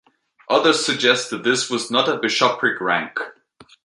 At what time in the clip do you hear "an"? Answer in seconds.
2.09-2.21